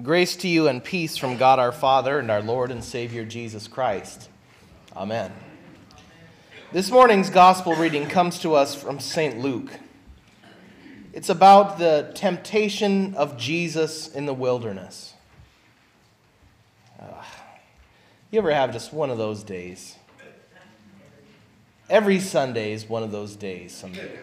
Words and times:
Grace 0.00 0.36
to 0.36 0.48
you 0.48 0.68
and 0.68 0.82
peace 0.82 1.18
from 1.18 1.36
God 1.36 1.58
our 1.58 1.70
Father 1.70 2.18
and 2.18 2.30
our 2.30 2.40
Lord 2.40 2.70
and 2.70 2.82
Savior 2.82 3.26
Jesus 3.26 3.68
Christ. 3.68 4.30
Amen. 4.96 5.30
This 6.72 6.90
morning's 6.90 7.28
gospel 7.28 7.74
reading 7.74 8.06
comes 8.06 8.38
to 8.38 8.54
us 8.54 8.74
from 8.74 9.00
St. 9.00 9.38
Luke. 9.40 9.70
It's 11.12 11.28
about 11.28 11.76
the 11.76 12.10
temptation 12.14 13.14
of 13.16 13.36
Jesus 13.36 14.08
in 14.08 14.24
the 14.24 14.32
wilderness. 14.32 15.12
Uh, 16.98 17.22
you 18.30 18.38
ever 18.38 18.54
have 18.54 18.72
just 18.72 18.94
one 18.94 19.10
of 19.10 19.18
those 19.18 19.42
days? 19.44 19.96
Every 21.90 22.18
Sunday 22.18 22.72
is 22.72 22.88
one 22.88 23.02
of 23.02 23.12
those 23.12 23.36
days. 23.36 23.74
Someday. 23.74 24.18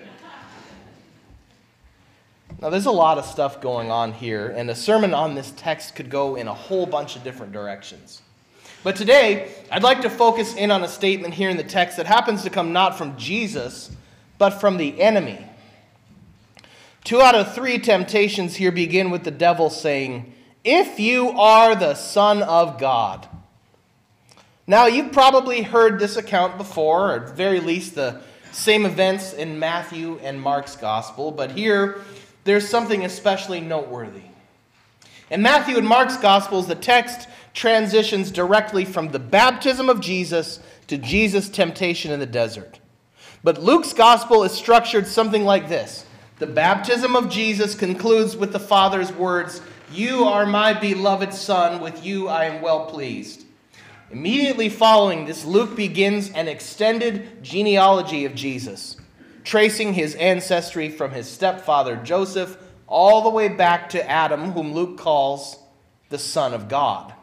Now, 2.62 2.70
there's 2.70 2.88
a 2.88 2.92
lot 2.92 3.18
of 3.18 3.26
stuff 3.26 3.62
going 3.62 3.90
on 3.90 4.12
here, 4.12 4.50
and 4.50 4.70
a 4.70 4.76
sermon 4.76 5.14
on 5.14 5.34
this 5.34 5.54
text 5.56 5.96
could 5.96 6.10
go 6.10 6.36
in 6.36 6.50
a 6.50 6.54
whole 6.54 6.86
bunch 6.86 7.16
of 7.16 7.24
different 7.24 7.54
directions. 7.54 8.22
But 8.84 8.98
today, 8.98 9.54
I'd 9.72 9.82
like 9.82 10.02
to 10.02 10.10
focus 10.10 10.56
in 10.56 10.70
on 10.70 10.84
a 10.84 10.88
statement 10.90 11.34
here 11.34 11.50
in 11.50 11.56
the 11.56 11.64
text 11.64 11.96
that 11.96 12.06
happens 12.06 12.44
to 12.44 12.50
come 12.50 12.74
not 12.74 12.98
from 12.98 13.16
Jesus, 13.16 13.92
but 14.38 14.50
from 14.50 14.76
the 14.76 15.00
enemy. 15.02 15.40
Two 17.06 17.22
out 17.22 17.34
of 17.34 17.56
three 17.56 17.80
temptations 17.80 18.58
here 18.58 18.74
begin 18.74 19.10
with 19.10 19.24
the 19.24 19.32
devil 19.32 19.70
saying, 19.70 20.34
If 20.66 21.00
you 21.00 21.30
are 21.30 21.76
the 21.76 21.96
Son 21.96 22.44
of 22.44 22.78
God. 22.78 23.26
Now, 24.68 24.88
you've 24.88 25.14
probably 25.14 25.62
heard 25.62 25.98
this 25.98 26.18
account 26.18 26.58
before, 26.58 27.12
or 27.12 27.24
at 27.24 27.30
very 27.38 27.62
least 27.62 27.96
the 27.96 28.22
same 28.52 28.86
events 28.86 29.32
in 29.32 29.60
Matthew 29.60 30.20
and 30.22 30.42
Mark's 30.42 30.76
gospel, 30.76 31.32
but 31.32 31.52
here 31.52 32.02
there's 32.50 32.68
something 32.68 33.06
especially 33.06 33.62
noteworthy. 33.62 34.24
In 35.30 35.44
Matthew 35.44 35.78
and 35.78 35.88
Mark's 35.88 36.18
Gospels, 36.18 36.66
the 36.66 36.74
text 36.74 37.30
transitions 37.54 38.32
directly 38.32 38.86
from 38.86 39.10
the 39.10 39.20
baptism 39.20 39.88
of 39.88 40.02
Jesus 40.02 40.60
to 40.88 40.98
Jesus' 40.98 41.48
temptation 41.48 42.12
in 42.12 42.20
the 42.20 42.26
desert. 42.26 42.80
But 43.44 43.62
Luke's 43.62 43.94
Gospel 43.94 44.44
is 44.44 44.52
structured 44.52 45.06
something 45.06 45.46
like 45.46 45.70
this 45.70 46.08
The 46.40 46.48
baptism 46.48 47.16
of 47.16 47.30
Jesus 47.30 47.76
concludes 47.76 48.36
with 48.36 48.52
the 48.52 48.60
Father's 48.60 49.14
words, 49.14 49.62
You 49.92 50.24
are 50.24 50.48
my 50.48 50.74
beloved 50.74 51.36
Son, 51.36 51.80
with 51.80 52.04
you 52.04 52.30
I 52.30 52.46
am 52.46 52.64
well 52.64 52.88
pleased. 52.88 53.46
Immediately 54.10 54.70
following 54.70 55.26
this, 55.26 55.46
Luke 55.46 55.76
begins 55.76 56.32
an 56.32 56.48
extended 56.48 57.44
genealogy 57.44 58.26
of 58.26 58.34
Jesus 58.34 58.98
tracing 59.44 59.94
his 59.94 60.16
ancestry 60.16 60.90
from 60.90 61.12
his 61.12 61.30
stepfather 61.30 61.96
Joseph 61.96 62.58
all 62.88 63.22
the 63.22 63.30
way 63.30 63.48
back 63.48 63.90
to 63.90 64.10
Adam, 64.10 64.52
whom 64.52 64.74
Luke 64.74 64.98
calls 64.98 65.58
the 66.10 66.18
Son 66.18 66.54
of 66.54 66.68
God. 66.68 67.14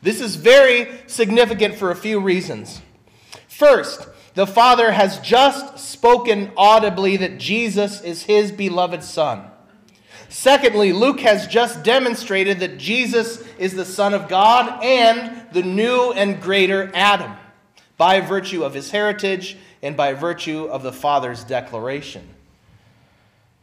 This 0.00 0.20
is 0.20 0.36
very 0.36 0.88
significant 1.06 1.74
for 1.74 1.90
a 1.90 1.96
few 1.96 2.20
reasons. 2.20 2.80
First, 3.46 4.08
the 4.34 4.46
Father 4.46 4.92
has 4.92 5.18
just 5.18 5.78
spoken 5.78 6.52
audibly 6.56 7.16
that 7.16 7.38
Jesus 7.38 8.00
is 8.02 8.22
his 8.22 8.52
beloved 8.52 9.02
Son. 9.02 9.44
Secondly, 10.28 10.92
Luke 10.92 11.20
has 11.20 11.46
just 11.46 11.82
demonstrated 11.82 12.60
that 12.60 12.78
Jesus 12.78 13.42
is 13.58 13.74
the 13.74 13.84
Son 13.84 14.14
of 14.14 14.28
God 14.28 14.84
and 14.84 15.50
the 15.52 15.62
new 15.62 16.12
and 16.12 16.40
greater 16.40 16.90
Adam 16.94 17.32
by 17.96 18.20
virtue 18.20 18.62
of 18.62 18.74
his 18.74 18.90
heritage 18.90 19.56
and 19.82 19.96
by 19.96 20.12
virtue 20.12 20.64
of 20.64 20.82
the 20.82 20.92
Father's 20.92 21.44
declaration. 21.44 22.28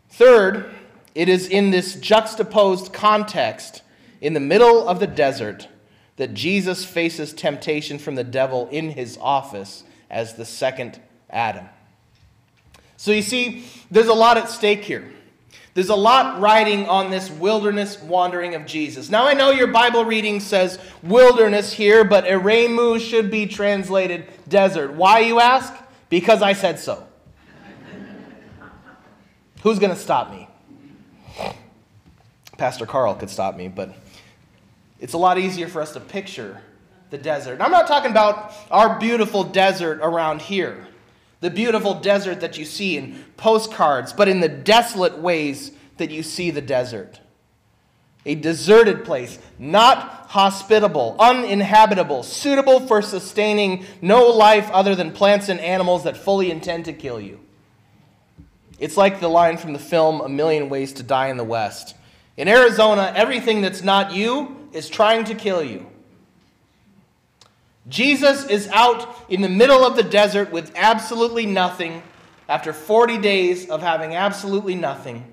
Third, 0.09 0.73
it 1.13 1.29
is 1.29 1.47
in 1.47 1.71
this 1.71 1.95
juxtaposed 1.95 2.93
context, 2.93 3.81
in 4.21 4.33
the 4.33 4.39
middle 4.39 4.87
of 4.87 4.99
the 4.99 5.07
desert, 5.07 5.67
that 6.17 6.33
Jesus 6.33 6.85
faces 6.85 7.33
temptation 7.33 7.99
from 7.99 8.15
the 8.15 8.23
devil 8.23 8.67
in 8.69 8.91
his 8.91 9.17
office 9.19 9.83
as 10.09 10.35
the 10.35 10.45
second 10.45 10.99
Adam. 11.29 11.67
So 12.97 13.11
you 13.11 13.21
see, 13.21 13.65
there's 13.91 14.07
a 14.07 14.13
lot 14.13 14.37
at 14.37 14.49
stake 14.49 14.83
here. 14.83 15.11
There's 15.73 15.89
a 15.89 15.95
lot 15.95 16.39
riding 16.39 16.87
on 16.87 17.11
this 17.11 17.29
wilderness 17.29 18.01
wandering 18.01 18.55
of 18.55 18.65
Jesus. 18.65 19.09
Now, 19.09 19.27
I 19.27 19.33
know 19.33 19.51
your 19.51 19.67
Bible 19.67 20.05
reading 20.05 20.39
says 20.39 20.79
wilderness 21.03 21.73
here, 21.73 22.05
but 22.05 22.23
eremu 22.23 22.97
should 22.97 23.29
be 23.29 23.45
translated 23.45 24.25
desert. 24.47 24.93
Why, 24.93 25.19
you 25.19 25.41
ask? 25.41 25.73
Because 26.09 26.41
I 26.41 26.53
said 26.53 26.79
so. 26.79 27.07
Who's 29.61 29.79
going 29.79 29.93
to 29.93 29.99
stop 29.99 30.31
me? 30.31 30.47
Pastor 32.57 32.85
Carl 32.85 33.15
could 33.15 33.29
stop 33.29 33.57
me, 33.57 33.67
but 33.67 33.95
it's 34.99 35.13
a 35.13 35.17
lot 35.17 35.37
easier 35.37 35.67
for 35.67 35.81
us 35.81 35.93
to 35.93 35.99
picture 35.99 36.61
the 37.09 37.17
desert. 37.17 37.53
And 37.53 37.63
I'm 37.63 37.71
not 37.71 37.87
talking 37.87 38.11
about 38.11 38.53
our 38.71 38.99
beautiful 38.99 39.43
desert 39.43 39.99
around 40.01 40.41
here, 40.41 40.87
the 41.41 41.49
beautiful 41.49 41.95
desert 41.95 42.41
that 42.41 42.57
you 42.57 42.65
see 42.65 42.97
in 42.97 43.25
postcards, 43.37 44.13
but 44.13 44.27
in 44.27 44.39
the 44.39 44.49
desolate 44.49 45.17
ways 45.17 45.71
that 45.97 46.11
you 46.11 46.23
see 46.23 46.51
the 46.51 46.61
desert. 46.61 47.19
A 48.25 48.35
deserted 48.35 49.05
place, 49.05 49.37
not 49.59 50.25
hospitable, 50.29 51.15
uninhabitable, 51.19 52.23
suitable 52.23 52.79
for 52.87 53.01
sustaining 53.01 53.85
no 54.01 54.27
life 54.29 54.69
other 54.71 54.95
than 54.95 55.11
plants 55.11 55.47
and 55.47 55.59
animals 55.59 56.03
that 56.05 56.17
fully 56.17 56.49
intend 56.49 56.85
to 56.85 56.93
kill 56.93 57.21
you. 57.21 57.39
It's 58.79 58.97
like 58.97 59.19
the 59.19 59.27
line 59.27 59.57
from 59.57 59.73
the 59.73 59.79
film 59.79 60.21
A 60.21 60.29
Million 60.29 60.69
Ways 60.69 60.93
to 60.93 61.03
Die 61.03 61.27
in 61.27 61.37
the 61.37 61.43
West. 61.43 61.95
In 62.35 62.47
Arizona, 62.47 63.13
everything 63.15 63.61
that's 63.61 63.83
not 63.83 64.11
you 64.11 64.69
is 64.73 64.89
trying 64.89 65.23
to 65.25 65.35
kill 65.35 65.63
you. 65.63 65.85
Jesus 67.87 68.45
is 68.47 68.67
out 68.69 69.15
in 69.29 69.41
the 69.41 69.49
middle 69.49 69.85
of 69.85 69.95
the 69.95 70.03
desert 70.03 70.51
with 70.51 70.71
absolutely 70.75 71.45
nothing 71.45 72.01
after 72.49 72.73
40 72.73 73.19
days 73.19 73.69
of 73.69 73.81
having 73.81 74.15
absolutely 74.15 74.75
nothing, 74.75 75.23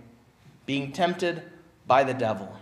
being 0.66 0.92
tempted 0.92 1.42
by 1.86 2.04
the 2.04 2.14
devil. 2.14 2.54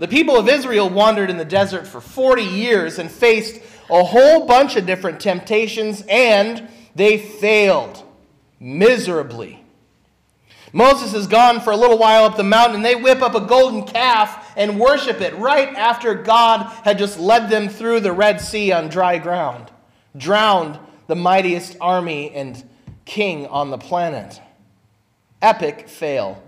The 0.00 0.08
people 0.08 0.38
of 0.38 0.48
Israel 0.48 0.88
wandered 0.88 1.28
in 1.28 1.36
the 1.36 1.44
desert 1.44 1.86
for 1.86 2.00
40 2.00 2.42
years 2.42 2.98
and 2.98 3.10
faced 3.10 3.60
a 3.90 4.02
whole 4.02 4.46
bunch 4.46 4.76
of 4.76 4.86
different 4.86 5.20
temptations, 5.20 6.02
and 6.08 6.66
they 6.94 7.18
failed 7.18 8.02
miserably. 8.58 9.62
Moses 10.72 11.12
is 11.12 11.26
gone 11.26 11.60
for 11.60 11.74
a 11.74 11.76
little 11.76 11.98
while 11.98 12.24
up 12.24 12.38
the 12.38 12.42
mountain, 12.42 12.76
and 12.76 12.84
they 12.84 12.94
whip 12.94 13.20
up 13.20 13.34
a 13.34 13.42
golden 13.42 13.84
calf 13.84 14.54
and 14.56 14.80
worship 14.80 15.20
it 15.20 15.36
right 15.36 15.68
after 15.76 16.14
God 16.14 16.62
had 16.82 16.96
just 16.96 17.20
led 17.20 17.50
them 17.50 17.68
through 17.68 18.00
the 18.00 18.12
Red 18.12 18.40
Sea 18.40 18.72
on 18.72 18.88
dry 18.88 19.18
ground, 19.18 19.70
drowned 20.16 20.78
the 21.08 21.14
mightiest 21.14 21.76
army 21.78 22.30
and 22.30 22.64
king 23.04 23.46
on 23.48 23.68
the 23.68 23.76
planet. 23.76 24.40
Epic 25.42 25.90
fail. 25.90 26.42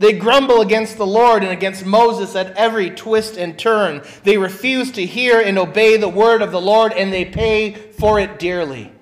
They 0.00 0.14
grumble 0.14 0.62
against 0.62 0.96
the 0.96 1.06
Lord 1.06 1.42
and 1.42 1.52
against 1.52 1.84
Moses 1.84 2.34
at 2.34 2.56
every 2.56 2.88
twist 2.88 3.36
and 3.36 3.58
turn. 3.58 4.00
They 4.24 4.38
refuse 4.38 4.90
to 4.92 5.04
hear 5.04 5.38
and 5.38 5.58
obey 5.58 5.98
the 5.98 6.08
word 6.08 6.40
of 6.40 6.52
the 6.52 6.60
Lord, 6.60 6.94
and 6.94 7.12
they 7.12 7.26
pay 7.26 7.74
for 7.74 8.18
it 8.18 8.38
dearly. 8.38 8.92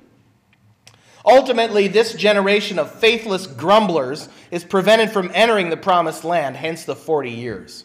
Ultimately, 1.24 1.86
this 1.86 2.14
generation 2.14 2.80
of 2.80 2.92
faithless 2.92 3.46
grumblers 3.46 4.28
is 4.50 4.64
prevented 4.64 5.12
from 5.12 5.30
entering 5.34 5.70
the 5.70 5.76
promised 5.76 6.24
land, 6.24 6.56
hence 6.56 6.84
the 6.84 6.96
40 6.96 7.30
years. 7.30 7.84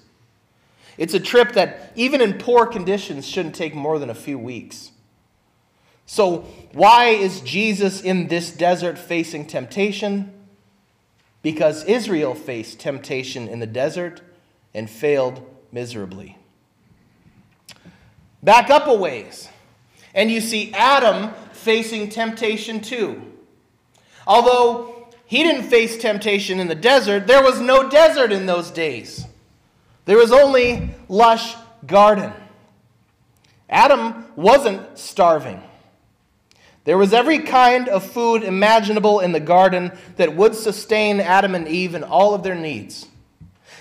It's 0.98 1.14
a 1.14 1.20
trip 1.20 1.52
that, 1.52 1.92
even 1.96 2.20
in 2.20 2.40
poor 2.40 2.66
conditions, 2.66 3.28
shouldn't 3.28 3.54
take 3.54 3.76
more 3.76 4.00
than 4.00 4.10
a 4.10 4.16
few 4.16 4.40
weeks. 4.40 4.90
So, 6.08 6.48
why 6.72 7.10
is 7.10 7.42
Jesus 7.42 8.02
in 8.02 8.28
this 8.28 8.52
desert 8.52 8.98
facing 8.98 9.46
temptation? 9.46 10.34
Because 11.44 11.84
Israel 11.84 12.34
faced 12.34 12.80
temptation 12.80 13.48
in 13.48 13.60
the 13.60 13.68
desert 13.68 14.22
and 14.74 14.90
failed 14.90 15.46
miserably. 15.72 16.40
Back 18.42 18.72
up 18.72 18.88
a 18.88 18.94
ways, 18.96 19.50
and 20.16 20.32
you 20.32 20.42
see 20.42 20.74
Adam 20.74 21.32
facing 21.52 22.10
temptation 22.10 22.82
too. 22.82 23.22
Although 24.26 25.10
he 25.26 25.44
didn't 25.44 25.70
face 25.70 25.98
temptation 25.98 26.60
in 26.60 26.68
the 26.68 26.76
desert, 26.76 27.28
there 27.28 27.44
was 27.44 27.60
no 27.60 27.90
desert 27.90 28.32
in 28.32 28.46
those 28.46 28.72
days. 28.72 29.26
There 30.06 30.18
was 30.18 30.32
only 30.32 30.90
lush 31.08 31.56
garden. 31.86 32.34
Adam 33.70 34.26
wasn't 34.36 34.98
starving. 34.98 35.62
There 36.86 36.98
was 36.98 37.14
every 37.14 37.40
kind 37.40 37.88
of 37.88 38.04
food 38.04 38.44
imaginable 38.44 39.22
in 39.22 39.32
the 39.32 39.40
garden 39.40 39.92
that 40.18 40.36
would 40.36 40.54
sustain 40.54 41.20
Adam 41.20 41.56
and 41.56 41.68
Eve 41.68 41.96
in 41.96 42.04
all 42.04 42.34
of 42.34 42.44
their 42.44 42.56
needs. 42.56 43.08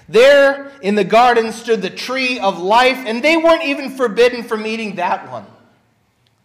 There 0.09 0.71
in 0.83 0.95
the 0.95 1.05
garden 1.05 1.53
stood 1.53 1.83
the 1.83 1.91
tree 1.91 2.39
of 2.39 2.61
life, 2.61 2.99
and 3.07 3.23
they 3.23 3.37
weren't 3.37 3.65
even 3.65 3.91
forbidden 3.91 4.45
from 4.45 4.67
eating 4.67 4.97
that 4.97 5.31
one. 5.31 5.47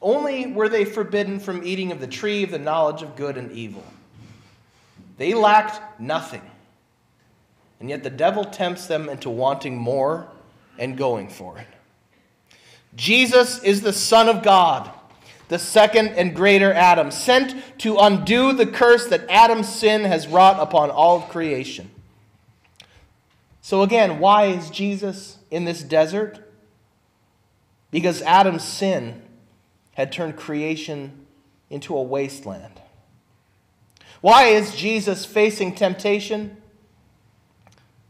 Only 0.01 0.47
were 0.47 0.69
they 0.69 0.85
forbidden 0.85 1.39
from 1.39 1.63
eating 1.63 1.91
of 1.91 1.99
the 1.99 2.07
tree 2.07 2.43
of 2.43 2.51
the 2.51 2.59
knowledge 2.59 3.01
of 3.01 3.15
good 3.15 3.37
and 3.37 3.51
evil. 3.51 3.83
They 5.17 5.33
lacked 5.33 5.99
nothing. 5.99 6.41
and 7.79 7.89
yet 7.89 8.03
the 8.03 8.09
devil 8.09 8.43
tempts 8.43 8.87
them 8.87 9.07
into 9.09 9.29
wanting 9.29 9.77
more 9.77 10.27
and 10.79 10.97
going 10.97 11.29
for 11.29 11.59
it. 11.59 11.67
Jesus 12.95 13.61
is 13.61 13.81
the 13.81 13.93
Son 13.93 14.29
of 14.29 14.41
God, 14.41 14.89
the 15.47 15.59
second 15.59 16.09
and 16.09 16.35
greater 16.35 16.73
Adam, 16.73 17.11
sent 17.11 17.55
to 17.79 17.97
undo 17.97 18.53
the 18.53 18.65
curse 18.65 19.07
that 19.07 19.29
Adam's 19.29 19.69
sin 19.73 20.03
has 20.03 20.27
wrought 20.27 20.59
upon 20.59 20.89
all 20.89 21.17
of 21.17 21.29
creation. 21.29 21.89
So, 23.61 23.81
again, 23.81 24.19
why 24.19 24.45
is 24.45 24.69
Jesus 24.69 25.37
in 25.51 25.65
this 25.65 25.83
desert? 25.83 26.39
Because 27.91 28.21
Adam's 28.21 28.63
sin 28.63 29.21
had 29.93 30.11
turned 30.11 30.37
creation 30.37 31.25
into 31.69 31.97
a 31.97 32.01
wasteland. 32.01 32.81
Why 34.21 34.45
is 34.45 34.75
Jesus 34.75 35.25
facing 35.25 35.75
temptation? 35.75 36.57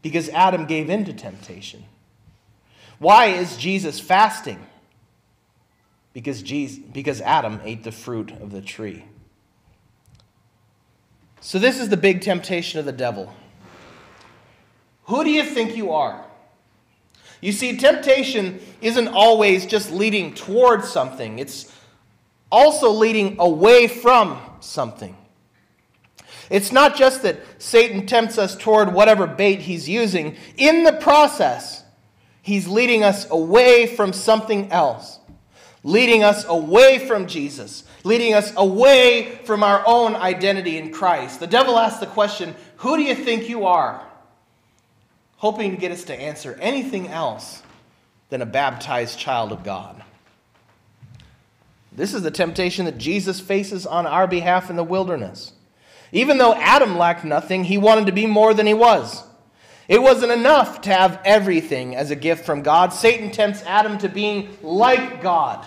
Because 0.02 0.28
Adam 0.30 0.66
gave 0.66 0.90
in 0.90 1.04
to 1.04 1.12
temptation. 1.12 1.84
Why 2.98 3.26
is 3.26 3.56
Jesus 3.56 4.00
fasting? 4.00 4.64
Because, 6.18 6.42
Jesus, 6.42 6.80
because 6.80 7.20
Adam 7.20 7.60
ate 7.62 7.84
the 7.84 7.92
fruit 7.92 8.32
of 8.32 8.50
the 8.50 8.60
tree. 8.60 9.04
So, 11.40 11.60
this 11.60 11.78
is 11.78 11.90
the 11.90 11.96
big 11.96 12.22
temptation 12.22 12.80
of 12.80 12.86
the 12.86 12.90
devil. 12.90 13.32
Who 15.04 15.22
do 15.22 15.30
you 15.30 15.44
think 15.44 15.76
you 15.76 15.92
are? 15.92 16.24
You 17.40 17.52
see, 17.52 17.76
temptation 17.76 18.58
isn't 18.80 19.06
always 19.06 19.64
just 19.64 19.92
leading 19.92 20.34
towards 20.34 20.88
something, 20.88 21.38
it's 21.38 21.72
also 22.50 22.90
leading 22.90 23.36
away 23.38 23.86
from 23.86 24.40
something. 24.58 25.16
It's 26.50 26.72
not 26.72 26.96
just 26.96 27.22
that 27.22 27.38
Satan 27.58 28.06
tempts 28.06 28.38
us 28.38 28.56
toward 28.56 28.92
whatever 28.92 29.28
bait 29.28 29.60
he's 29.60 29.88
using. 29.88 30.36
In 30.56 30.82
the 30.82 30.94
process, 30.94 31.84
he's 32.42 32.66
leading 32.66 33.04
us 33.04 33.30
away 33.30 33.86
from 33.86 34.12
something 34.12 34.72
else, 34.72 35.17
leading 35.88 36.22
us 36.22 36.44
away 36.44 36.98
from 37.06 37.26
Jesus, 37.26 37.82
leading 38.04 38.34
us 38.34 38.52
away 38.58 39.40
from 39.44 39.62
our 39.62 39.82
own 39.86 40.14
identity 40.14 40.76
in 40.76 40.92
Christ. 40.92 41.40
The 41.40 41.46
devil 41.46 41.78
asks 41.78 41.98
the 41.98 42.06
question 42.06 42.54
Who 42.76 42.98
do 42.98 43.02
you 43.02 43.14
think 43.14 43.48
you 43.48 43.64
are? 43.64 44.06
Hoping 45.38 45.70
to 45.70 45.78
get 45.78 45.90
us 45.90 46.04
to 46.04 46.14
answer 46.14 46.58
anything 46.60 47.08
else 47.08 47.62
than 48.28 48.42
a 48.42 48.46
baptized 48.46 49.18
child 49.18 49.50
of 49.50 49.64
God. 49.64 50.02
This 51.90 52.12
is 52.12 52.22
the 52.22 52.30
temptation 52.30 52.84
that 52.84 52.98
Jesus 52.98 53.40
faces 53.40 53.86
on 53.86 54.06
our 54.06 54.26
behalf 54.26 54.68
in 54.68 54.76
the 54.76 54.84
wilderness. 54.84 55.52
Even 56.12 56.36
though 56.36 56.54
Adam 56.54 56.98
lacked 56.98 57.24
nothing, 57.24 57.64
he 57.64 57.78
wanted 57.78 58.06
to 58.06 58.12
be 58.12 58.26
more 58.26 58.52
than 58.52 58.66
he 58.66 58.74
was. 58.74 59.24
It 59.88 60.02
wasn't 60.02 60.32
enough 60.32 60.82
to 60.82 60.90
have 60.90 61.18
everything 61.24 61.96
as 61.96 62.10
a 62.10 62.16
gift 62.16 62.44
from 62.44 62.62
God. 62.62 62.92
Satan 62.92 63.30
tempts 63.30 63.62
Adam 63.62 63.96
to 63.98 64.08
being 64.10 64.58
like 64.62 65.22
God, 65.22 65.66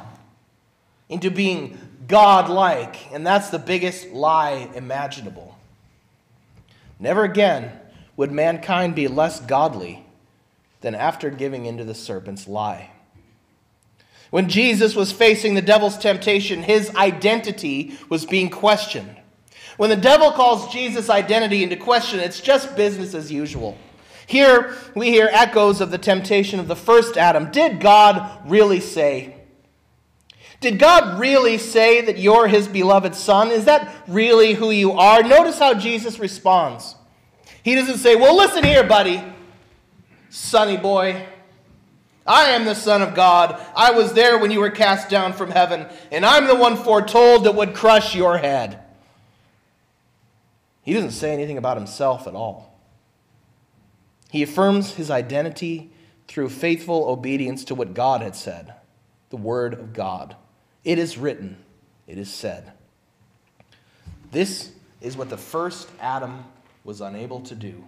into 1.11 1.29
being 1.29 1.77
God 2.07 2.49
like. 2.49 3.11
And 3.13 3.27
that's 3.27 3.49
the 3.49 3.59
biggest 3.59 4.09
lie 4.09 4.69
imaginable. 4.73 5.55
Never 6.99 7.23
again 7.23 7.71
would 8.17 8.31
mankind 8.31 8.95
be 8.95 9.07
less 9.07 9.39
godly 9.39 10.03
than 10.81 10.95
after 10.95 11.29
giving 11.29 11.65
into 11.65 11.83
the 11.83 11.93
serpent's 11.93 12.47
lie. 12.47 12.89
When 14.31 14.47
Jesus 14.49 14.95
was 14.95 15.11
facing 15.11 15.53
the 15.53 15.61
devil's 15.61 15.97
temptation, 15.97 16.63
his 16.63 16.89
identity 16.95 17.97
was 18.09 18.25
being 18.25 18.49
questioned. 18.49 19.17
When 19.77 19.89
the 19.89 19.95
devil 19.95 20.31
calls 20.31 20.71
Jesus' 20.71 21.09
identity 21.09 21.63
into 21.63 21.75
question, 21.75 22.19
it's 22.19 22.39
just 22.39 22.75
business 22.75 23.13
as 23.13 23.31
usual. 23.31 23.77
Here 24.27 24.75
we 24.95 25.09
hear 25.09 25.29
echoes 25.31 25.81
of 25.81 25.91
the 25.91 25.97
temptation 25.97 26.59
of 26.59 26.67
the 26.67 26.75
first 26.75 27.17
Adam. 27.17 27.51
Did 27.51 27.81
God 27.81 28.49
really 28.49 28.79
say? 28.79 29.40
Did 30.61 30.77
God 30.77 31.19
really 31.19 31.57
say 31.57 32.01
that 32.01 32.19
you're 32.19 32.47
his 32.47 32.67
beloved 32.67 33.15
son? 33.15 33.49
Is 33.49 33.65
that 33.65 33.91
really 34.07 34.53
who 34.53 34.69
you 34.69 34.91
are? 34.91 35.23
Notice 35.23 35.57
how 35.57 35.73
Jesus 35.73 36.19
responds. 36.19 36.95
He 37.63 37.73
doesn't 37.73 37.97
say, 37.97 38.15
Well, 38.15 38.37
listen 38.37 38.63
here, 38.63 38.83
buddy, 38.83 39.23
sonny 40.29 40.77
boy. 40.77 41.25
I 42.25 42.51
am 42.51 42.65
the 42.65 42.75
Son 42.75 43.01
of 43.01 43.15
God. 43.15 43.59
I 43.75 43.91
was 43.91 44.13
there 44.13 44.37
when 44.37 44.51
you 44.51 44.59
were 44.59 44.69
cast 44.69 45.09
down 45.09 45.33
from 45.33 45.49
heaven, 45.49 45.87
and 46.11 46.23
I'm 46.23 46.45
the 46.45 46.55
one 46.55 46.77
foretold 46.77 47.45
that 47.45 47.55
would 47.55 47.73
crush 47.73 48.15
your 48.15 48.37
head. 48.37 48.79
He 50.83 50.93
doesn't 50.93 51.11
say 51.11 51.33
anything 51.33 51.57
about 51.57 51.77
himself 51.77 52.27
at 52.27 52.35
all. 52.35 52.79
He 54.29 54.43
affirms 54.43 54.93
his 54.93 55.09
identity 55.09 55.91
through 56.27 56.49
faithful 56.49 57.09
obedience 57.09 57.65
to 57.65 57.75
what 57.75 57.95
God 57.95 58.21
had 58.21 58.35
said, 58.35 58.75
the 59.31 59.37
Word 59.37 59.73
of 59.73 59.91
God. 59.91 60.35
It 60.83 60.97
is 60.97 61.17
written, 61.17 61.57
it 62.07 62.17
is 62.17 62.31
said. 62.31 62.71
This 64.31 64.71
is 65.01 65.17
what 65.17 65.29
the 65.29 65.37
first 65.37 65.89
Adam 65.99 66.45
was 66.83 67.01
unable 67.01 67.41
to 67.41 67.55
do. 67.55 67.83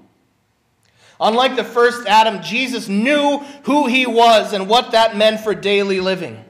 Unlike 1.20 1.56
the 1.56 1.64
first 1.64 2.06
Adam, 2.08 2.42
Jesus 2.42 2.88
knew 2.88 3.40
who 3.64 3.88
he 3.88 4.06
was 4.06 4.54
and 4.54 4.68
what 4.68 4.92
that 4.92 5.16
meant 5.16 5.40
for 5.40 5.56
daily 5.56 6.00
living. 6.00 6.44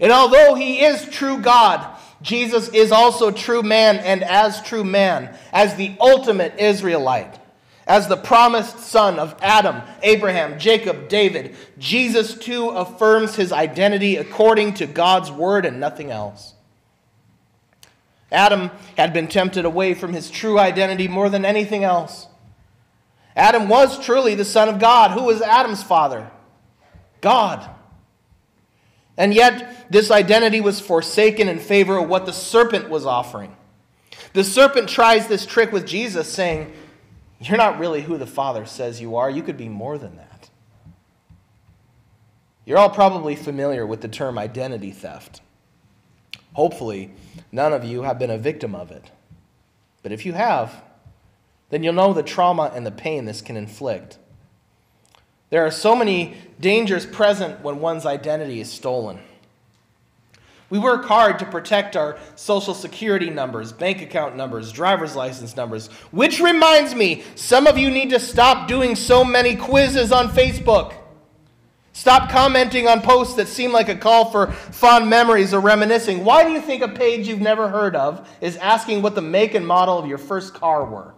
And 0.00 0.12
although 0.12 0.54
he 0.54 0.84
is 0.84 1.08
true 1.08 1.38
God, 1.38 1.96
Jesus 2.20 2.68
is 2.68 2.92
also 2.92 3.30
true 3.30 3.62
man, 3.62 3.98
and 3.98 4.22
as 4.22 4.62
true 4.62 4.84
man, 4.84 5.36
as 5.52 5.74
the 5.74 5.96
ultimate 6.00 6.58
Israelite, 6.58 7.38
as 7.86 8.08
the 8.08 8.16
promised 8.16 8.78
son 8.78 9.18
of 9.18 9.34
Adam, 9.40 9.82
Abraham, 10.02 10.58
Jacob, 10.58 11.08
David, 11.08 11.56
Jesus 11.78 12.34
too 12.34 12.68
affirms 12.70 13.34
his 13.34 13.52
identity 13.52 14.16
according 14.16 14.74
to 14.74 14.86
God's 14.86 15.30
word 15.30 15.66
and 15.66 15.80
nothing 15.80 16.10
else. 16.10 16.54
Adam 18.30 18.70
had 18.96 19.12
been 19.12 19.28
tempted 19.28 19.64
away 19.64 19.94
from 19.94 20.12
his 20.12 20.30
true 20.30 20.58
identity 20.58 21.08
more 21.08 21.28
than 21.28 21.44
anything 21.44 21.84
else. 21.84 22.28
Adam 23.36 23.68
was 23.68 24.02
truly 24.04 24.34
the 24.34 24.44
Son 24.44 24.68
of 24.68 24.78
God. 24.78 25.10
Who 25.10 25.24
was 25.24 25.42
Adam's 25.42 25.82
father? 25.82 26.30
God. 27.20 27.68
And 29.16 29.34
yet, 29.34 29.90
this 29.90 30.10
identity 30.10 30.60
was 30.60 30.80
forsaken 30.80 31.48
in 31.48 31.58
favor 31.58 31.98
of 31.98 32.08
what 32.08 32.26
the 32.26 32.32
serpent 32.32 32.88
was 32.88 33.04
offering. 33.04 33.54
The 34.32 34.44
serpent 34.44 34.88
tries 34.88 35.26
this 35.26 35.44
trick 35.44 35.72
with 35.72 35.86
Jesus, 35.86 36.32
saying, 36.32 36.72
You're 37.42 37.58
not 37.58 37.80
really 37.80 38.02
who 38.02 38.18
the 38.18 38.26
Father 38.26 38.66
says 38.66 39.00
you 39.00 39.16
are. 39.16 39.28
You 39.28 39.42
could 39.42 39.56
be 39.56 39.68
more 39.68 39.98
than 39.98 40.16
that. 40.16 40.48
You're 42.64 42.78
all 42.78 42.90
probably 42.90 43.34
familiar 43.34 43.84
with 43.84 44.00
the 44.00 44.08
term 44.08 44.38
identity 44.38 44.92
theft. 44.92 45.40
Hopefully, 46.52 47.12
none 47.50 47.72
of 47.72 47.84
you 47.84 48.02
have 48.02 48.18
been 48.18 48.30
a 48.30 48.38
victim 48.38 48.74
of 48.74 48.92
it. 48.92 49.10
But 50.02 50.12
if 50.12 50.24
you 50.24 50.34
have, 50.34 50.82
then 51.70 51.82
you'll 51.82 51.94
know 51.94 52.12
the 52.12 52.22
trauma 52.22 52.70
and 52.74 52.86
the 52.86 52.92
pain 52.92 53.24
this 53.24 53.40
can 53.40 53.56
inflict. 53.56 54.18
There 55.50 55.66
are 55.66 55.70
so 55.70 55.96
many 55.96 56.36
dangers 56.60 57.04
present 57.04 57.60
when 57.62 57.80
one's 57.80 58.06
identity 58.06 58.60
is 58.60 58.70
stolen. 58.70 59.18
We 60.72 60.78
work 60.78 61.04
hard 61.04 61.38
to 61.40 61.44
protect 61.44 61.96
our 61.96 62.16
social 62.34 62.72
security 62.72 63.28
numbers, 63.28 63.74
bank 63.74 64.00
account 64.00 64.36
numbers, 64.36 64.72
driver's 64.72 65.14
license 65.14 65.54
numbers. 65.54 65.88
Which 66.12 66.40
reminds 66.40 66.94
me, 66.94 67.24
some 67.34 67.66
of 67.66 67.76
you 67.76 67.90
need 67.90 68.08
to 68.08 68.18
stop 68.18 68.68
doing 68.68 68.96
so 68.96 69.22
many 69.22 69.54
quizzes 69.54 70.12
on 70.12 70.30
Facebook. 70.30 70.94
Stop 71.92 72.30
commenting 72.30 72.88
on 72.88 73.02
posts 73.02 73.34
that 73.34 73.48
seem 73.48 73.70
like 73.70 73.90
a 73.90 73.94
call 73.94 74.30
for 74.30 74.50
fond 74.50 75.10
memories 75.10 75.52
or 75.52 75.60
reminiscing. 75.60 76.24
Why 76.24 76.42
do 76.42 76.52
you 76.52 76.60
think 76.62 76.82
a 76.82 76.88
page 76.88 77.28
you've 77.28 77.42
never 77.42 77.68
heard 77.68 77.94
of 77.94 78.26
is 78.40 78.56
asking 78.56 79.02
what 79.02 79.14
the 79.14 79.20
make 79.20 79.52
and 79.52 79.66
model 79.66 79.98
of 79.98 80.06
your 80.06 80.16
first 80.16 80.54
car 80.54 80.86
were? 80.86 81.12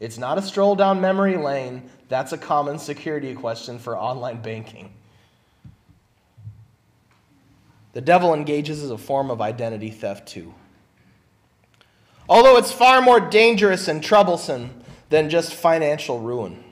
It's 0.00 0.18
not 0.18 0.38
a 0.38 0.42
stroll 0.42 0.74
down 0.74 1.00
memory 1.00 1.36
lane. 1.36 1.88
That's 2.08 2.32
a 2.32 2.38
common 2.38 2.80
security 2.80 3.32
question 3.32 3.78
for 3.78 3.96
online 3.96 4.42
banking. 4.42 4.92
The 7.96 8.02
devil 8.02 8.34
engages 8.34 8.82
as 8.82 8.90
a 8.90 8.98
form 8.98 9.30
of 9.30 9.40
identity 9.40 9.88
theft 9.88 10.28
too. 10.28 10.52
Although 12.28 12.58
it's 12.58 12.70
far 12.70 13.00
more 13.00 13.20
dangerous 13.20 13.88
and 13.88 14.04
troublesome 14.04 14.82
than 15.08 15.30
just 15.30 15.54
financial 15.54 16.20
ruin. 16.20 16.62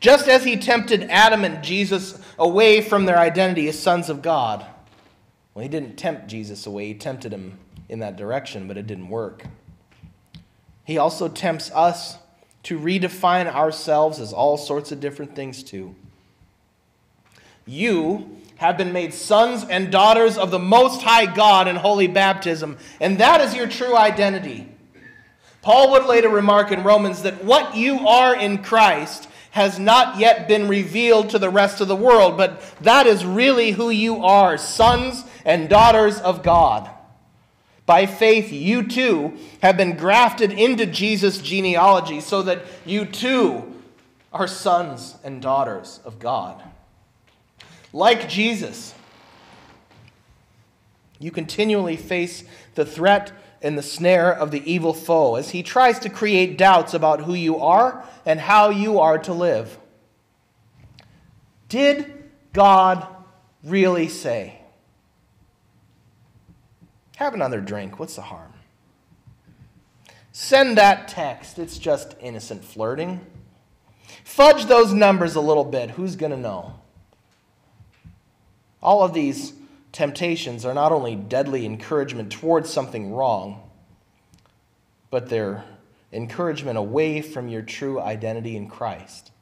Just 0.00 0.28
as 0.28 0.44
he 0.44 0.58
tempted 0.58 1.04
Adam 1.04 1.42
and 1.42 1.64
Jesus 1.64 2.18
away 2.38 2.82
from 2.82 3.06
their 3.06 3.16
identity 3.16 3.66
as 3.66 3.78
sons 3.78 4.10
of 4.10 4.20
God. 4.20 4.66
Well, 5.54 5.62
he 5.62 5.70
didn't 5.70 5.96
tempt 5.96 6.26
Jesus 6.26 6.66
away, 6.66 6.88
he 6.88 6.94
tempted 6.94 7.32
him 7.32 7.58
in 7.88 8.00
that 8.00 8.14
direction, 8.14 8.68
but 8.68 8.76
it 8.76 8.86
didn't 8.86 9.08
work. 9.08 9.46
He 10.84 10.98
also 10.98 11.28
tempts 11.28 11.70
us 11.70 12.18
to 12.64 12.78
redefine 12.78 13.46
ourselves 13.46 14.20
as 14.20 14.34
all 14.34 14.58
sorts 14.58 14.92
of 14.92 15.00
different 15.00 15.34
things, 15.34 15.62
too. 15.62 15.94
You 17.64 18.42
have 18.56 18.76
been 18.76 18.92
made 18.92 19.12
sons 19.12 19.64
and 19.68 19.90
daughters 19.90 20.38
of 20.38 20.50
the 20.50 20.58
Most 20.58 21.02
High 21.02 21.32
God 21.32 21.68
in 21.68 21.76
holy 21.76 22.06
baptism, 22.06 22.78
and 23.00 23.18
that 23.18 23.40
is 23.40 23.54
your 23.54 23.66
true 23.66 23.96
identity. 23.96 24.68
Paul 25.62 25.92
would 25.92 26.04
later 26.04 26.28
remark 26.28 26.70
in 26.72 26.84
Romans 26.84 27.22
that 27.22 27.42
what 27.44 27.74
you 27.74 28.06
are 28.06 28.36
in 28.36 28.58
Christ 28.58 29.28
has 29.52 29.78
not 29.78 30.18
yet 30.18 30.48
been 30.48 30.68
revealed 30.68 31.30
to 31.30 31.38
the 31.38 31.48
rest 31.48 31.80
of 31.80 31.88
the 31.88 31.96
world, 31.96 32.36
but 32.36 32.60
that 32.80 33.06
is 33.06 33.24
really 33.24 33.70
who 33.70 33.88
you 33.88 34.24
are 34.24 34.58
sons 34.58 35.24
and 35.44 35.68
daughters 35.68 36.20
of 36.20 36.42
God. 36.42 36.90
By 37.86 38.06
faith, 38.06 38.52
you 38.52 38.86
too 38.86 39.38
have 39.62 39.76
been 39.76 39.96
grafted 39.96 40.52
into 40.52 40.86
Jesus' 40.86 41.38
genealogy 41.38 42.20
so 42.20 42.42
that 42.42 42.62
you 42.84 43.04
too 43.04 43.74
are 44.32 44.48
sons 44.48 45.16
and 45.22 45.40
daughters 45.40 46.00
of 46.04 46.18
God. 46.18 46.62
Like 47.94 48.28
Jesus, 48.28 48.92
you 51.20 51.30
continually 51.30 51.96
face 51.96 52.42
the 52.74 52.84
threat 52.84 53.30
and 53.62 53.78
the 53.78 53.82
snare 53.82 54.34
of 54.34 54.50
the 54.50 54.68
evil 54.68 54.92
foe 54.92 55.36
as 55.36 55.50
he 55.50 55.62
tries 55.62 56.00
to 56.00 56.10
create 56.10 56.58
doubts 56.58 56.92
about 56.92 57.20
who 57.20 57.34
you 57.34 57.56
are 57.58 58.04
and 58.26 58.40
how 58.40 58.70
you 58.70 58.98
are 58.98 59.16
to 59.18 59.32
live. 59.32 59.78
Did 61.68 62.30
God 62.52 63.06
really 63.62 64.08
say? 64.08 64.58
Have 67.14 67.34
another 67.34 67.60
drink. 67.60 68.00
What's 68.00 68.16
the 68.16 68.22
harm? 68.22 68.54
Send 70.32 70.76
that 70.78 71.06
text. 71.06 71.60
It's 71.60 71.78
just 71.78 72.16
innocent 72.20 72.64
flirting. 72.64 73.24
Fudge 74.24 74.64
those 74.64 74.92
numbers 74.92 75.36
a 75.36 75.40
little 75.40 75.64
bit. 75.64 75.90
Who's 75.90 76.16
going 76.16 76.32
to 76.32 76.36
know? 76.36 76.80
All 78.84 79.02
of 79.02 79.14
these 79.14 79.54
temptations 79.92 80.66
are 80.66 80.74
not 80.74 80.92
only 80.92 81.16
deadly 81.16 81.64
encouragement 81.64 82.30
towards 82.30 82.70
something 82.70 83.12
wrong, 83.12 83.62
but 85.10 85.30
they're 85.30 85.64
encouragement 86.12 86.76
away 86.76 87.22
from 87.22 87.48
your 87.48 87.62
true 87.62 87.98
identity 87.98 88.56
in 88.56 88.68
Christ. 88.68 89.32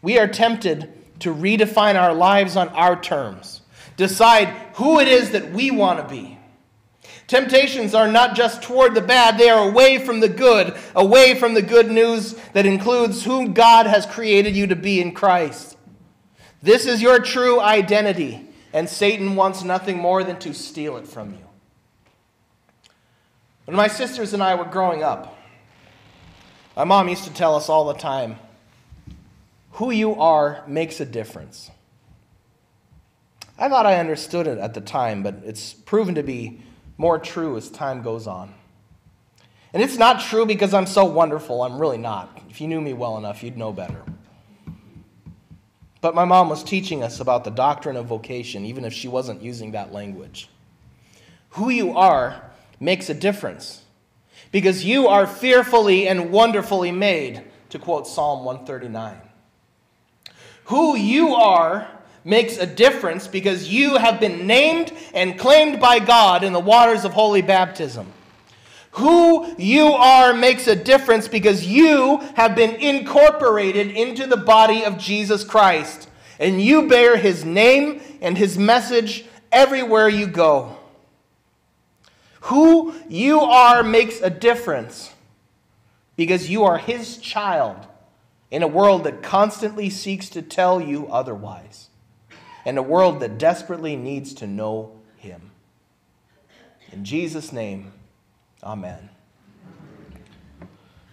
We 0.00 0.18
are 0.18 0.28
tempted 0.28 0.92
to 1.20 1.34
redefine 1.34 2.00
our 2.00 2.14
lives 2.14 2.56
on 2.56 2.68
our 2.68 3.00
terms, 3.00 3.60
decide 3.96 4.48
who 4.74 5.00
it 5.00 5.08
is 5.08 5.32
that 5.32 5.52
we 5.52 5.70
want 5.70 5.98
to 5.98 6.14
be. 6.14 6.38
Temptations 7.26 7.94
are 7.94 8.08
not 8.08 8.36
just 8.36 8.62
toward 8.62 8.94
the 8.94 9.00
bad, 9.00 9.38
they 9.38 9.48
are 9.48 9.68
away 9.68 9.98
from 9.98 10.20
the 10.20 10.28
good, 10.28 10.76
away 10.94 11.34
from 11.34 11.54
the 11.54 11.62
good 11.62 11.90
news 11.90 12.34
that 12.52 12.66
includes 12.66 13.24
whom 13.24 13.52
God 13.52 13.86
has 13.86 14.06
created 14.06 14.54
you 14.54 14.66
to 14.68 14.76
be 14.76 15.00
in 15.00 15.12
Christ. 15.12 15.76
This 16.62 16.86
is 16.86 17.02
your 17.02 17.18
true 17.18 17.60
identity 17.60 18.48
and 18.72 18.88
Satan 18.88 19.36
wants 19.36 19.64
nothing 19.64 19.98
more 19.98 20.24
than 20.24 20.38
to 20.40 20.54
steal 20.54 20.96
it 20.96 21.06
from 21.06 21.32
you. 21.32 21.46
When 23.64 23.76
my 23.76 23.88
sisters 23.88 24.32
and 24.32 24.42
I 24.42 24.54
were 24.54 24.64
growing 24.64 25.02
up, 25.02 25.36
my 26.76 26.84
mom 26.84 27.08
used 27.08 27.24
to 27.24 27.34
tell 27.34 27.54
us 27.54 27.68
all 27.68 27.86
the 27.86 27.98
time 27.98 28.36
who 29.72 29.90
you 29.90 30.14
are 30.14 30.64
makes 30.66 31.00
a 31.00 31.04
difference. 31.04 31.70
I 33.58 33.68
thought 33.68 33.86
I 33.86 33.98
understood 33.98 34.46
it 34.46 34.58
at 34.58 34.74
the 34.74 34.80
time, 34.80 35.22
but 35.22 35.36
it's 35.44 35.72
proven 35.72 36.14
to 36.14 36.22
be 36.22 36.62
more 36.96 37.18
true 37.18 37.56
as 37.56 37.70
time 37.70 38.02
goes 38.02 38.26
on. 38.26 38.54
And 39.72 39.82
it's 39.82 39.96
not 39.96 40.20
true 40.20 40.44
because 40.44 40.74
I'm 40.74 40.86
so 40.86 41.04
wonderful. 41.04 41.62
I'm 41.62 41.80
really 41.80 41.98
not. 41.98 42.38
If 42.50 42.60
you 42.60 42.68
knew 42.68 42.80
me 42.80 42.92
well 42.92 43.16
enough, 43.16 43.42
you'd 43.42 43.56
know 43.56 43.72
better. 43.72 44.02
But 46.02 46.16
my 46.16 46.24
mom 46.24 46.50
was 46.50 46.64
teaching 46.64 47.02
us 47.02 47.20
about 47.20 47.44
the 47.44 47.50
doctrine 47.50 47.96
of 47.96 48.06
vocation, 48.06 48.66
even 48.66 48.84
if 48.84 48.92
she 48.92 49.06
wasn't 49.08 49.40
using 49.40 49.70
that 49.70 49.92
language. 49.92 50.50
Who 51.50 51.70
you 51.70 51.96
are 51.96 52.50
makes 52.80 53.08
a 53.08 53.14
difference 53.14 53.82
because 54.50 54.84
you 54.84 55.06
are 55.06 55.26
fearfully 55.26 56.08
and 56.08 56.32
wonderfully 56.32 56.90
made, 56.90 57.42
to 57.70 57.78
quote 57.78 58.06
Psalm 58.06 58.44
139. 58.44 59.16
Who 60.64 60.96
you 60.96 61.34
are 61.34 61.88
makes 62.24 62.58
a 62.58 62.66
difference 62.66 63.28
because 63.28 63.68
you 63.68 63.96
have 63.96 64.18
been 64.18 64.46
named 64.46 64.92
and 65.14 65.38
claimed 65.38 65.80
by 65.80 66.00
God 66.00 66.42
in 66.42 66.52
the 66.52 66.60
waters 66.60 67.04
of 67.04 67.12
holy 67.12 67.42
baptism. 67.42 68.12
Who 68.92 69.54
you 69.56 69.86
are 69.86 70.34
makes 70.34 70.66
a 70.66 70.76
difference 70.76 71.26
because 71.26 71.66
you 71.66 72.18
have 72.36 72.54
been 72.54 72.74
incorporated 72.74 73.90
into 73.90 74.26
the 74.26 74.36
body 74.36 74.84
of 74.84 74.98
Jesus 74.98 75.44
Christ, 75.44 76.08
and 76.38 76.60
you 76.60 76.88
bear 76.88 77.16
his 77.16 77.44
name 77.44 78.02
and 78.20 78.36
his 78.36 78.58
message 78.58 79.24
everywhere 79.50 80.08
you 80.08 80.26
go. 80.26 80.76
Who 82.42 82.94
you 83.08 83.40
are 83.40 83.82
makes 83.82 84.20
a 84.20 84.28
difference 84.28 85.12
because 86.16 86.50
you 86.50 86.64
are 86.64 86.76
his 86.76 87.16
child 87.16 87.86
in 88.50 88.62
a 88.62 88.68
world 88.68 89.04
that 89.04 89.22
constantly 89.22 89.88
seeks 89.88 90.28
to 90.28 90.42
tell 90.42 90.78
you 90.78 91.06
otherwise, 91.06 91.88
and 92.66 92.76
a 92.76 92.82
world 92.82 93.20
that 93.20 93.38
desperately 93.38 93.96
needs 93.96 94.34
to 94.34 94.46
know 94.46 94.92
him. 95.16 95.50
In 96.92 97.06
Jesus' 97.06 97.52
name, 97.52 97.92
Amen. 98.62 99.10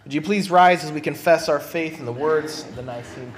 Would 0.04 0.14
you 0.14 0.22
please 0.22 0.50
rise 0.50 0.84
as 0.84 0.92
we 0.92 1.00
confess 1.00 1.48
our 1.48 1.60
faith 1.60 1.98
in 1.98 2.04
the 2.06 2.12
words 2.12 2.62
of 2.62 2.76
the 2.76 2.82
Nicene 2.82 3.28